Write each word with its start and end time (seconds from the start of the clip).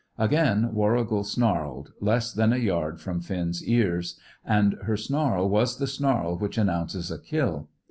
Again 0.17 0.73
Warrigal 0.73 1.23
snarled, 1.23 1.91
less 2.01 2.33
than 2.33 2.51
a 2.53 2.57
yard 2.57 2.99
from 2.99 3.21
Finn's 3.21 3.63
ears, 3.63 4.19
and 4.43 4.73
her 4.85 4.97
snarl 4.97 5.47
was 5.47 5.77
the 5.77 5.85
snarl 5.85 6.39
which 6.39 6.57
announces 6.57 7.11
a 7.11 7.19
kill. 7.19 7.69